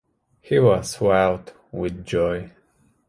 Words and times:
He 0.39 0.57
was 0.57 0.99
wild 0.99 1.53
with 1.71 2.03
joy. 2.07 2.49